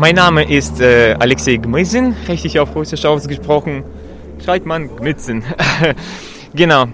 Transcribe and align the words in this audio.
Mein 0.00 0.14
Name 0.14 0.48
ist 0.48 0.80
äh, 0.80 1.16
Alexei 1.18 1.56
Gmizin, 1.56 2.14
richtig 2.28 2.60
auf 2.60 2.72
Russisch 2.76 3.04
ausgesprochen. 3.04 3.82
Schreibt 4.44 4.64
man 4.64 4.94
Gmizin. 4.94 5.42
genau. 6.54 6.84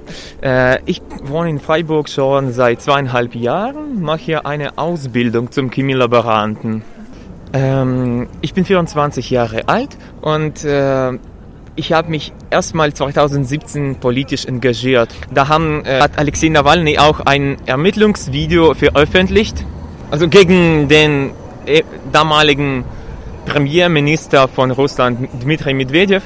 Äh, 0.43 0.79
ich 0.87 1.03
wohne 1.23 1.51
in 1.51 1.61
Freiburg 1.61 2.09
schon 2.09 2.55
seit 2.55 2.81
zweieinhalb 2.81 3.35
Jahren, 3.35 4.01
mache 4.01 4.21
hier 4.21 4.47
eine 4.47 4.79
Ausbildung 4.79 5.53
zum 5.53 5.71
Chemielaboranten. 5.71 6.83
Ähm, 7.53 8.27
ich 8.41 8.55
bin 8.55 8.65
24 8.65 9.29
Jahre 9.29 9.69
alt 9.69 9.99
und 10.23 10.65
äh, 10.65 11.13
ich 11.77 11.93
habe 11.93 12.09
mich 12.09 12.33
erstmal 12.49 12.95
2017 12.95 13.97
politisch 13.97 14.47
engagiert. 14.47 15.11
Da 15.31 15.49
haben, 15.49 15.85
äh, 15.85 16.01
hat 16.01 16.17
Alexei 16.17 16.49
Nawalny 16.49 16.97
auch 16.99 17.21
ein 17.21 17.59
Ermittlungsvideo 17.67 18.73
veröffentlicht, 18.73 19.63
also 20.11 20.27
gegen 20.27 20.89
den 20.89 21.33
damaligen 22.13 22.85
Premierminister 23.47 24.49
von 24.49 24.71
Russland, 24.71 25.29
Dmitri 25.43 25.75
Medvedev. 25.75 26.23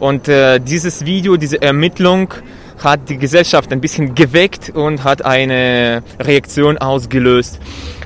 Und 0.00 0.28
äh, 0.28 0.60
dieses 0.60 1.04
Video, 1.04 1.36
diese 1.36 1.60
Ermittlung 1.62 2.34
hat 2.82 3.08
die 3.08 3.16
Gesellschaft 3.16 3.72
ein 3.72 3.80
bisschen 3.80 4.14
geweckt 4.14 4.70
und 4.70 5.04
hat 5.04 5.24
eine 5.24 6.02
Reaktion 6.20 6.76
ausgelöst. 6.78 7.58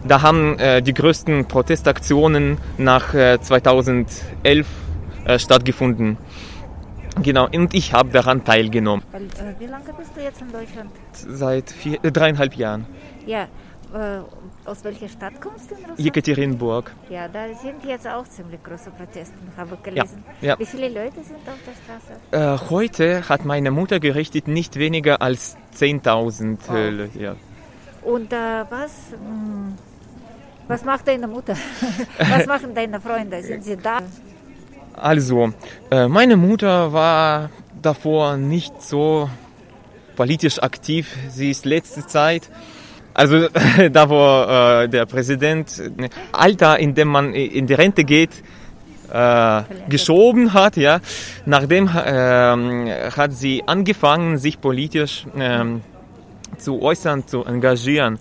Da 0.07 0.23
haben 0.23 0.59
äh, 0.59 0.81
die 0.83 0.95
größten 0.95 1.47
Protestaktionen 1.47 2.59
nach 2.79 3.13
äh, 3.15 3.41
2011 3.41 4.67
äh, 5.25 5.39
stattgefunden. 5.39 6.17
Genau, 7.23 7.49
und 7.53 7.75
ich 7.75 7.93
habe 7.93 8.11
daran 8.11 8.45
teilgenommen. 8.45 9.05
Äh, 9.13 9.19
wie 9.59 9.67
lange 9.67 9.93
bist 9.99 10.13
du 10.17 10.23
jetzt 10.23 10.41
in 10.41 10.53
Deutschland? 10.53 10.91
Seit 11.13 11.71
vier, 11.71 12.03
äh, 12.03 12.13
dreieinhalb 12.13 12.55
Jahren. 12.55 12.87
Ja, 13.27 13.49
aus 14.65 14.85
welcher 14.85 15.09
Stadt 15.09 15.41
kommst 15.41 15.71
du 15.71 15.75
in 15.75 15.81
Russland? 15.81 16.01
Jekaterinburg. 16.01 16.93
Ja, 17.09 17.27
da 17.29 17.47
sind 17.55 17.85
jetzt 17.85 18.07
auch 18.07 18.27
ziemlich 18.29 18.63
große 18.63 18.91
Proteste, 18.91 19.35
habe 19.57 19.75
ich 19.75 19.83
gelesen. 19.83 20.23
ja. 20.41 20.59
Wie 20.59 20.67
viele 20.67 20.89
Leute 20.89 21.23
sind 21.25 21.39
auf 21.47 21.59
der 21.67 21.75
Straße? 22.39 22.61
Äh, 22.63 22.71
heute 22.71 23.29
hat 23.29 23.45
meine 23.45 23.71
Mutter 23.71 23.99
gerichtet 24.01 24.47
nicht 24.49 24.77
weniger 24.77 25.21
als 25.23 25.57
10.000 25.77 26.59
Wow. 26.69 26.75
äh, 26.77 26.91
Leute. 26.91 27.19
Ja. 27.19 27.37
Und 28.03 28.33
äh, 28.33 28.37
was, 28.71 28.93
mh, 29.13 29.73
was 30.69 30.85
macht 30.85 31.09
deine 31.09 31.27
Mutter? 31.27 31.55
was 32.19 32.47
machen 32.47 32.75
deine 32.75 33.01
Freunde? 33.01 33.43
Sind 33.43 33.65
sie 33.65 33.77
da? 33.77 33.99
Also, 34.95 35.53
äh, 35.91 36.09
meine 36.09 36.37
Mutter 36.37 36.93
war 36.93 37.51
davor 37.81 38.37
nicht 38.37 38.83
so 38.83 39.29
politisch 40.17 40.63
aktiv. 40.63 41.17
Sie 41.31 41.51
ist 41.51 41.65
letzte 41.65 42.07
Zeit, 42.07 42.51
also 43.15 43.49
da 43.93 44.09
wo 44.09 44.83
äh, 44.83 44.89
der 44.89 45.07
Präsident 45.07 45.79
äh, 45.79 46.09
Alter, 46.33 46.79
in 46.79 46.95
dem 46.95 47.09
man 47.09 47.35
in 47.35 47.67
die 47.67 47.75
Rente 47.75 48.05
geht, 48.05 48.31
äh, 49.13 49.63
geschoben 49.89 50.53
hat, 50.53 50.77
ja, 50.77 51.01
nachdem 51.47 51.91
ähm, 52.07 52.89
hat 53.17 53.33
sie 53.33 53.63
angefangen, 53.67 54.39
sich 54.39 54.61
politisch 54.61 55.27
ähm, 55.37 55.83
zu 56.59 56.81
äußern, 56.83 57.27
zu 57.27 57.45
engagieren. 57.45 58.19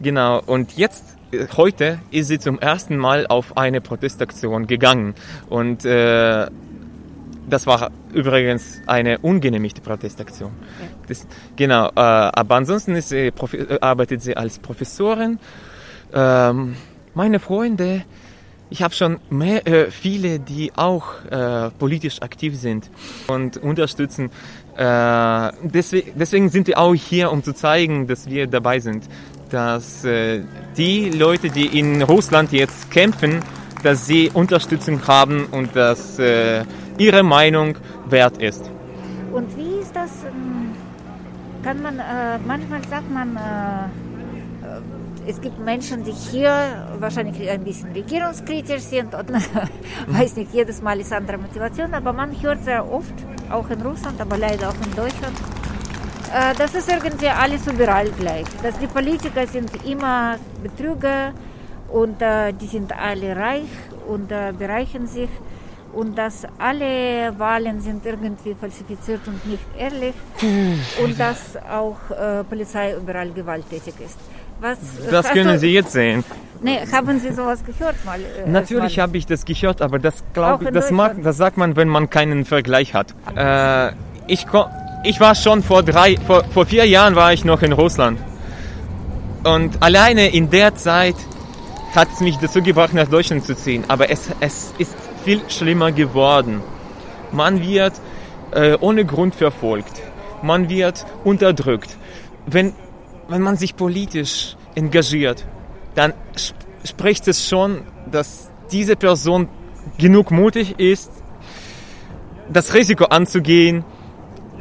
Genau. 0.00 0.40
Und 0.44 0.76
jetzt, 0.76 1.04
äh, 1.32 1.46
heute, 1.56 1.98
ist 2.10 2.28
sie 2.28 2.38
zum 2.38 2.58
ersten 2.58 2.96
Mal 2.96 3.26
auf 3.26 3.56
eine 3.56 3.80
Protestaktion 3.80 4.66
gegangen. 4.66 5.14
Und 5.48 5.84
äh, 5.84 6.46
das 7.50 7.66
war 7.66 7.90
übrigens 8.12 8.80
eine 8.86 9.18
ungenehmigte 9.18 9.80
Protestaktion. 9.80 10.52
Das, 11.08 11.26
genau. 11.56 11.88
Äh, 11.88 11.90
aber 12.00 12.56
ansonsten 12.56 13.00
sie, 13.00 13.28
äh, 13.28 13.78
arbeitet 13.80 14.22
sie 14.22 14.36
als 14.36 14.58
Professorin. 14.58 15.38
Ähm, 16.12 16.76
meine 17.14 17.40
Freunde, 17.40 18.04
ich 18.70 18.82
habe 18.82 18.94
schon 18.94 19.18
mehr, 19.30 19.66
äh, 19.66 19.90
viele, 19.90 20.38
die 20.38 20.72
auch 20.76 21.24
äh, 21.30 21.70
politisch 21.70 22.22
aktiv 22.22 22.56
sind 22.56 22.88
und 23.26 23.56
unterstützen. 23.56 24.30
Äh, 24.76 25.52
deswegen, 25.62 26.12
deswegen 26.16 26.48
sind 26.48 26.68
wir 26.68 26.78
auch 26.78 26.94
hier, 26.94 27.32
um 27.32 27.42
zu 27.42 27.52
zeigen, 27.52 28.06
dass 28.06 28.28
wir 28.28 28.46
dabei 28.46 28.78
sind. 28.78 29.04
Dass 29.50 30.04
äh, 30.04 30.42
die 30.76 31.10
Leute, 31.10 31.50
die 31.50 31.78
in 31.78 32.02
Russland 32.02 32.52
jetzt 32.52 32.90
kämpfen, 32.90 33.40
dass 33.82 34.06
sie 34.06 34.30
Unterstützung 34.32 35.06
haben 35.06 35.46
und 35.46 35.74
dass 35.74 36.18
ihre 37.00 37.22
Meinung 37.22 37.76
wert 38.10 38.36
ist. 38.38 38.70
Und 39.32 39.56
wie 39.56 39.80
ist 39.80 39.96
das? 39.96 40.10
ähm, 40.26 40.72
Kann 41.62 41.80
man, 41.82 41.98
äh, 41.98 42.38
manchmal 42.46 42.82
sagt 42.84 43.10
man, 43.10 43.36
äh, 43.36 43.40
äh, 43.40 45.30
es 45.30 45.40
gibt 45.40 45.58
Menschen, 45.58 46.04
die 46.04 46.12
hier 46.12 46.52
wahrscheinlich 46.98 47.48
ein 47.48 47.64
bisschen 47.64 47.92
regierungskritisch 47.92 48.82
sind 48.82 49.14
und 49.14 49.30
weiß 50.18 50.36
nicht, 50.36 50.52
jedes 50.52 50.82
Mal 50.82 51.00
ist 51.00 51.12
andere 51.12 51.38
Motivation, 51.38 51.94
aber 51.94 52.12
man 52.12 52.30
hört 52.42 52.64
sehr 52.64 52.82
oft, 52.90 53.14
auch 53.50 53.68
in 53.70 53.80
Russland, 53.80 54.20
aber 54.20 54.36
leider 54.36 54.68
auch 54.68 54.80
in 54.86 54.94
Deutschland, 54.94 55.36
äh, 56.34 56.54
das 56.58 56.74
ist 56.74 56.90
irgendwie 56.92 57.28
alles 57.28 57.66
überall 57.66 58.10
gleich. 58.10 58.46
Dass 58.62 58.78
die 58.78 58.86
Politiker 58.86 59.46
sind 59.46 59.70
immer 59.86 60.36
Betrüger 60.62 61.32
und 61.88 62.20
äh, 62.20 62.52
die 62.52 62.66
sind 62.66 62.92
alle 62.92 63.36
reich 63.36 63.72
und 64.06 64.30
äh, 64.30 64.52
bereichern 64.58 65.06
sich 65.06 65.30
und 65.92 66.16
dass 66.16 66.46
alle 66.58 67.32
Wahlen 67.38 67.80
sind 67.80 68.04
irgendwie 68.06 68.54
falsifiziert 68.60 69.20
und 69.26 69.44
nicht 69.46 69.62
ehrlich 69.78 70.14
und 71.02 71.18
dass 71.18 71.56
auch 71.70 71.96
äh, 72.10 72.44
Polizei 72.44 72.94
überall 72.94 73.30
gewalttätig 73.30 73.94
ist. 74.04 74.18
Was, 74.60 74.78
Das 75.10 75.28
können 75.30 75.54
du- 75.54 75.58
Sie 75.58 75.72
jetzt 75.72 75.92
sehen. 75.92 76.22
Nee, 76.62 76.78
haben 76.92 77.18
Sie 77.18 77.32
sowas 77.32 77.60
gehört 77.64 77.96
mal? 78.04 78.20
äh, 78.20 78.48
Natürlich 78.48 78.98
habe 78.98 79.16
ich 79.16 79.24
das 79.26 79.44
gehört, 79.46 79.80
aber 79.80 79.98
das 79.98 80.22
glaube 80.34 80.68
in 80.68 80.74
das, 80.74 80.90
mag, 80.90 81.16
das 81.22 81.38
sagt 81.38 81.56
man, 81.56 81.74
wenn 81.76 81.88
man 81.88 82.10
keinen 82.10 82.44
Vergleich 82.44 82.92
hat. 82.92 83.14
Äh, 83.34 83.92
ich, 84.26 84.46
ich 85.04 85.18
war 85.20 85.34
schon 85.34 85.62
vor 85.62 85.82
drei, 85.82 86.16
vor, 86.26 86.44
vor 86.44 86.66
vier 86.66 86.84
Jahren 86.86 87.16
war 87.16 87.32
ich 87.32 87.44
noch 87.46 87.62
in 87.62 87.72
Russland. 87.72 88.20
Und 89.44 89.82
alleine 89.82 90.28
in 90.28 90.50
der 90.50 90.74
Zeit 90.74 91.16
hat 91.94 92.08
es 92.12 92.20
mich 92.20 92.36
dazu 92.36 92.60
gebracht, 92.62 92.92
nach 92.92 93.08
Deutschland 93.08 93.46
zu 93.46 93.56
ziehen. 93.56 93.84
Aber 93.88 94.10
es, 94.10 94.28
es 94.40 94.74
ist 94.76 94.94
viel 95.24 95.40
schlimmer 95.48 95.92
geworden. 95.92 96.62
Man 97.32 97.62
wird 97.62 97.92
äh, 98.52 98.76
ohne 98.80 99.04
Grund 99.04 99.34
verfolgt. 99.34 100.02
Man 100.42 100.68
wird 100.68 101.06
unterdrückt. 101.24 101.96
Wenn, 102.46 102.72
wenn 103.28 103.42
man 103.42 103.56
sich 103.56 103.76
politisch 103.76 104.56
engagiert, 104.74 105.44
dann 105.94 106.14
sp 106.36 106.56
spricht 106.82 107.28
es 107.28 107.46
schon, 107.46 107.82
dass 108.10 108.50
diese 108.72 108.96
Person 108.96 109.48
genug 109.98 110.30
mutig 110.30 110.78
ist, 110.78 111.10
das 112.50 112.72
Risiko 112.72 113.04
anzugehen, 113.04 113.84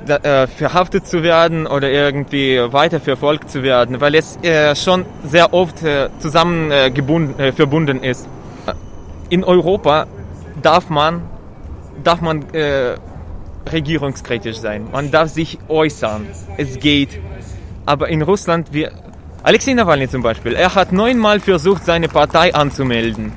da, 0.05 0.17
äh, 0.17 0.47
verhaftet 0.47 1.07
zu 1.07 1.23
werden 1.23 1.65
oder 1.65 1.89
irgendwie 1.89 2.57
weiter 2.71 2.99
verfolgt 2.99 3.49
zu 3.49 3.63
werden, 3.63 4.01
weil 4.01 4.15
es 4.15 4.37
äh, 4.43 4.75
schon 4.75 5.05
sehr 5.23 5.53
oft 5.53 5.81
äh, 5.83 6.09
zusammen 6.19 6.71
äh, 6.71 6.91
gebunden, 6.91 7.39
äh, 7.39 7.51
verbunden 7.51 8.03
ist. 8.03 8.27
In 9.29 9.43
Europa 9.43 10.07
darf 10.61 10.89
man, 10.89 11.21
darf 12.03 12.21
man 12.21 12.53
äh, 12.53 12.95
regierungskritisch 13.71 14.57
sein. 14.57 14.87
Man 14.91 15.11
darf 15.11 15.29
sich 15.29 15.59
äußern. 15.67 16.27
Es 16.57 16.79
geht. 16.79 17.19
Aber 17.85 18.09
in 18.09 18.21
Russland, 18.21 18.71
wir, 18.73 18.91
Alexei 19.43 19.73
Nawalny 19.73 20.07
zum 20.07 20.21
Beispiel, 20.21 20.53
er 20.53 20.75
hat 20.75 20.91
neunmal 20.91 21.39
versucht, 21.39 21.85
seine 21.85 22.07
Partei 22.07 22.53
anzumelden. 22.53 23.31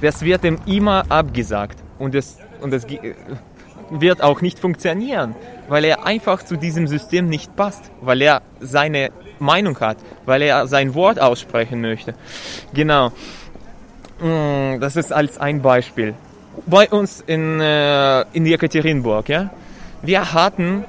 Das 0.00 0.22
wird 0.22 0.44
ihm 0.44 0.58
immer 0.66 1.04
abgesagt. 1.10 1.78
Und 1.98 2.14
es, 2.14 2.38
und 2.60 2.72
es 2.72 2.86
ge- 2.86 3.14
wird 3.90 4.22
auch 4.22 4.40
nicht 4.40 4.58
funktionieren, 4.58 5.34
weil 5.68 5.84
er 5.84 6.06
einfach 6.06 6.42
zu 6.42 6.56
diesem 6.56 6.86
System 6.86 7.28
nicht 7.28 7.56
passt, 7.56 7.90
weil 8.00 8.22
er 8.22 8.40
seine 8.60 9.10
Meinung 9.38 9.78
hat, 9.80 9.98
weil 10.26 10.42
er 10.42 10.66
sein 10.66 10.94
Wort 10.94 11.20
aussprechen 11.20 11.80
möchte. 11.80 12.14
Genau. 12.72 13.12
Mm, 14.20 14.80
Das 14.80 14.96
ist 14.96 15.12
als 15.12 15.38
ein 15.38 15.62
Beispiel. 15.62 16.14
Bei 16.66 16.88
uns 16.88 17.22
in, 17.26 17.60
äh, 17.60 18.22
in 18.32 18.44
Jekaterinburg, 18.44 19.28
ja, 19.28 19.50
wir 20.02 20.32
hatten, 20.32 20.84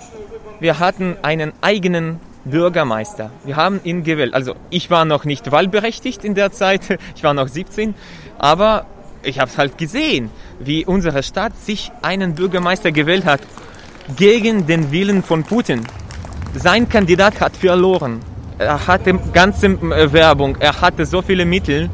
wir 0.60 0.80
hatten 0.80 1.16
einen 1.22 1.54
eigenen 1.62 2.20
Bürgermeister. 2.46 3.30
Wir 3.46 3.56
haben 3.56 3.80
ihn 3.84 4.04
gewählt. 4.04 4.34
Also 4.34 4.56
ich 4.70 4.90
war 4.90 5.06
noch 5.06 5.26
nicht 5.26 5.52
wahlberechtigt 5.52 6.26
in 6.26 6.36
der 6.36 6.52
Zeit, 6.52 6.98
ich 7.16 7.24
war 7.24 7.34
noch 7.34 7.48
17, 7.48 7.94
aber 8.40 8.86
ich 9.24 9.40
habe 9.40 9.50
es 9.50 9.58
halt 9.58 9.78
gesehen, 9.78 10.32
wie 10.60 10.84
unsere 10.86 11.22
Stadt 11.24 11.56
sich 11.58 11.92
einen 12.02 12.34
Bürgermeister 12.34 12.92
gewählt 12.92 13.26
hat 13.26 13.42
gegen 14.18 14.66
den 14.66 14.92
Willen 14.92 15.22
von 15.24 15.44
Putin. 15.44 15.82
Sein 16.56 16.90
Kandidat 16.90 17.40
hat 17.40 17.56
verloren. 17.56 18.20
Er 18.58 18.86
hatte 18.88 19.14
ganze 19.32 19.68
äh, 19.68 20.12
Werbung, 20.12 20.58
er 20.60 20.82
hatte 20.82 21.06
so 21.06 21.22
viele 21.22 21.46
Mittel 21.46 21.90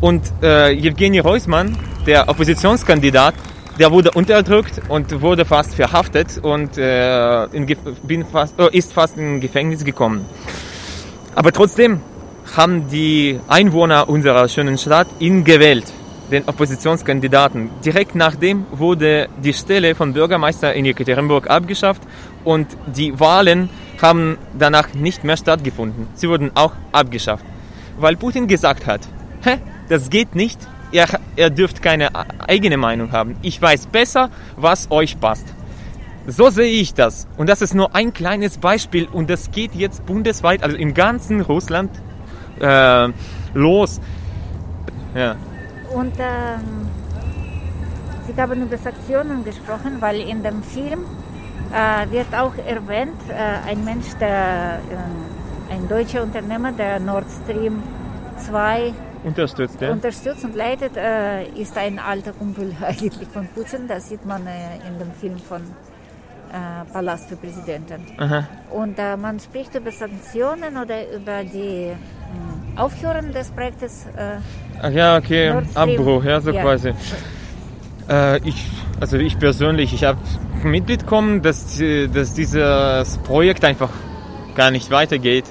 und 0.00 0.22
äh, 0.42 0.72
Evgeny 0.72 1.18
Reusmann, 1.18 1.76
der 2.06 2.28
Oppositionskandidat, 2.28 3.34
der 3.78 3.90
wurde 3.90 4.10
unterdrückt 4.12 4.80
und 4.88 5.20
wurde 5.22 5.44
fast 5.44 5.74
verhaftet 5.74 6.38
und 6.42 6.76
äh, 6.76 7.46
bin 8.02 8.24
fast, 8.26 8.58
äh, 8.58 8.68
ist 8.76 8.92
fast 8.92 9.16
in 9.16 9.40
Gefängnis 9.40 9.84
gekommen. 9.84 10.26
Aber 11.34 11.52
trotzdem 11.52 12.00
haben 12.56 12.88
die 12.90 13.38
Einwohner 13.48 14.08
unserer 14.08 14.48
schönen 14.48 14.76
Stadt 14.78 15.06
ihn 15.18 15.44
gewählt. 15.44 15.92
den 16.30 16.44
Oppositionskandidaten. 16.46 17.70
Direkt 17.84 18.14
nachdem 18.14 18.64
wurde 18.70 19.28
die 19.42 19.52
Stelle 19.52 19.96
von 19.96 20.12
Bürgermeister 20.12 20.72
in 20.74 20.84
Jekaterinburg 20.84 21.50
abgeschafft 21.50 22.02
und 22.44 22.68
die 22.86 23.18
Wahlen 23.18 23.68
haben 24.00 24.38
danach 24.56 24.94
nicht 24.94 25.24
mehr 25.24 25.36
stattgefunden. 25.36 26.06
Sie 26.14 26.28
wurden 26.28 26.52
auch 26.54 26.72
abgeschafft, 26.92 27.44
weil 27.98 28.16
Putin 28.16 28.46
gesagt 28.46 28.86
hat, 28.86 29.00
Hä, 29.42 29.56
das 29.90 30.08
geht 30.08 30.34
nicht, 30.34 30.58
ihr, 30.92 31.06
ihr 31.36 31.50
dürft 31.50 31.82
keine 31.82 32.08
eigene 32.48 32.76
Meinung 32.76 33.12
haben. 33.12 33.36
Ich 33.42 33.60
weiß 33.60 33.86
besser, 33.86 34.30
was 34.56 34.90
euch 34.90 35.20
passt. 35.20 35.46
So 36.26 36.48
sehe 36.50 36.80
ich 36.80 36.94
das. 36.94 37.26
Und 37.36 37.48
das 37.48 37.60
ist 37.60 37.74
nur 37.74 37.94
ein 37.94 38.12
kleines 38.12 38.58
Beispiel 38.58 39.08
und 39.10 39.28
das 39.28 39.50
geht 39.50 39.74
jetzt 39.74 40.06
bundesweit, 40.06 40.62
also 40.62 40.76
im 40.76 40.94
ganzen 40.94 41.40
Russland 41.40 41.90
äh, 42.60 43.08
los. 43.52 44.00
Ja. 45.14 45.34
Und 45.92 46.14
ähm, 46.18 46.86
Sie 48.26 48.40
haben 48.40 48.62
über 48.62 48.78
Sanktionen 48.78 49.44
gesprochen, 49.44 49.96
weil 49.98 50.20
in 50.20 50.44
dem 50.44 50.62
Film 50.62 51.04
äh, 51.72 52.08
wird 52.12 52.32
auch 52.32 52.54
erwähnt, 52.64 53.20
äh, 53.28 53.68
ein 53.68 53.84
Mensch, 53.84 54.06
der, 54.20 54.78
äh, 54.88 55.74
ein 55.74 55.88
deutscher 55.88 56.22
Unternehmer, 56.22 56.70
der 56.70 57.00
Nord 57.00 57.24
Stream 57.42 57.82
2 58.36 58.92
unterstützt, 59.24 59.80
ja? 59.80 59.90
unterstützt 59.90 60.44
und 60.44 60.56
leitet, 60.56 60.96
äh, 60.96 61.44
ist 61.50 61.76
ein 61.76 61.98
alter 61.98 62.32
Kumpel 62.32 62.74
eigentlich 62.82 63.28
von 63.28 63.46
Putin. 63.48 63.86
Das 63.88 64.08
sieht 64.08 64.24
man 64.24 64.46
äh, 64.46 64.76
in 64.86 64.98
dem 64.98 65.12
Film 65.12 65.38
von 65.38 65.60
äh, 65.60 66.92
Palast 66.92 67.28
für 67.28 67.36
Präsidenten. 67.36 68.02
Aha. 68.18 68.48
Und 68.70 68.98
man 68.98 69.38
spricht 69.38 69.74
über 69.74 69.90
Sanktionen 69.90 70.76
oder 70.76 71.12
über 71.14 71.44
die 71.44 71.92
Aufhören 72.76 73.32
des 73.32 73.50
Projektes. 73.50 74.06
Ach 74.80 74.90
ja, 74.90 75.16
okay, 75.16 75.52
Abbruch, 75.74 76.24
ja, 76.24 76.40
so 76.40 76.50
ja. 76.50 76.62
quasi. 76.62 76.92
ich, 78.44 78.66
also 79.00 79.16
ich 79.18 79.38
persönlich, 79.38 79.92
ich 79.92 80.04
habe 80.04 80.18
mitbekommen, 80.62 81.42
dass, 81.42 81.80
dass 82.12 82.34
dieses 82.34 83.18
Projekt 83.18 83.64
einfach 83.64 83.90
gar 84.54 84.70
nicht 84.70 84.90
weitergeht. 84.90 85.44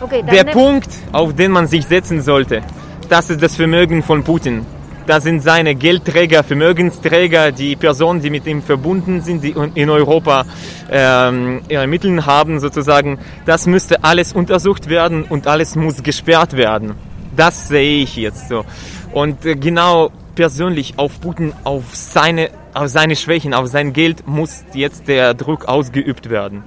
Okay, 0.00 0.22
Der 0.22 0.44
Punkt, 0.44 0.88
auf 1.12 1.34
den 1.34 1.52
man 1.52 1.66
sich 1.66 1.86
setzen 1.86 2.22
sollte, 2.22 2.62
das 3.12 3.28
ist 3.28 3.42
das 3.42 3.56
Vermögen 3.56 4.02
von 4.02 4.24
Putin. 4.24 4.64
Das 5.06 5.24
sind 5.24 5.42
seine 5.42 5.74
Geldträger, 5.74 6.42
Vermögensträger, 6.42 7.52
die 7.52 7.76
Personen, 7.76 8.22
die 8.22 8.30
mit 8.30 8.46
ihm 8.46 8.62
verbunden 8.62 9.20
sind, 9.20 9.44
die 9.44 9.54
in 9.74 9.90
Europa 9.90 10.46
ähm, 10.90 11.60
ihre 11.68 11.86
Mittel 11.86 12.24
haben 12.24 12.58
sozusagen. 12.58 13.18
Das 13.44 13.66
müsste 13.66 14.02
alles 14.02 14.32
untersucht 14.32 14.88
werden 14.88 15.24
und 15.24 15.46
alles 15.46 15.76
muss 15.76 16.02
gesperrt 16.02 16.56
werden. 16.56 16.94
Das 17.36 17.68
sehe 17.68 18.02
ich 18.02 18.16
jetzt 18.16 18.48
so. 18.48 18.64
Und 19.12 19.44
äh, 19.44 19.56
genau 19.56 20.10
persönlich 20.34 20.94
auf 20.96 21.20
Putin, 21.20 21.52
auf 21.64 21.84
seine, 21.92 22.48
auf 22.72 22.88
seine 22.88 23.16
Schwächen, 23.16 23.52
auf 23.52 23.66
sein 23.66 23.92
Geld 23.92 24.26
muss 24.26 24.64
jetzt 24.72 25.06
der 25.06 25.34
Druck 25.34 25.66
ausgeübt 25.66 26.30
werden. 26.30 26.64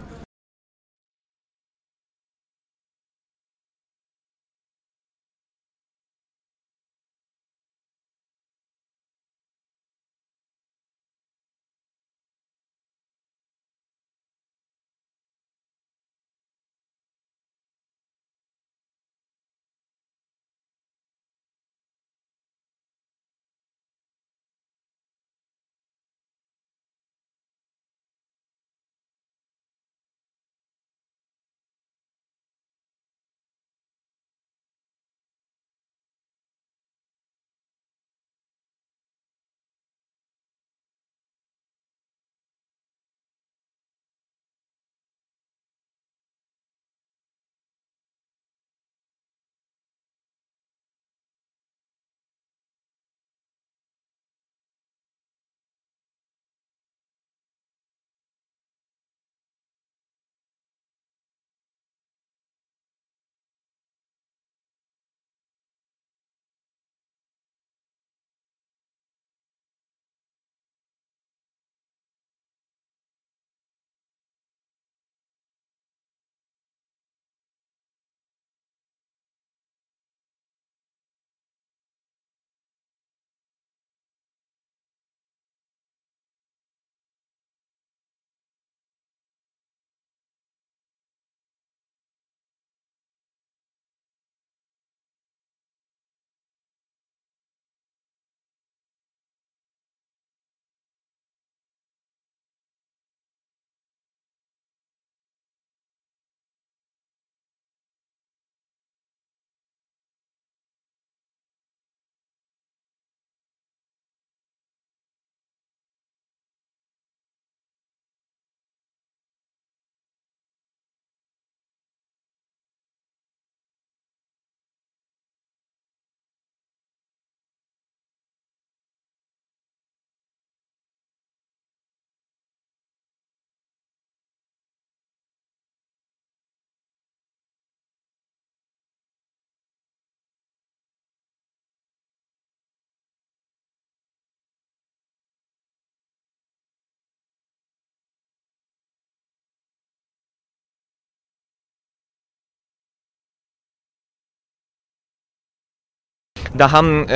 Da 156.53 156.71
haben 156.71 157.07
äh, 157.07 157.13